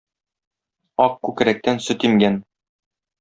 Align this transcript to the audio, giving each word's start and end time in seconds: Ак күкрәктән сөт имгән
Ак 1.05 1.19
күкрәктән 1.27 1.83
сөт 1.89 2.07
имгән 2.09 2.41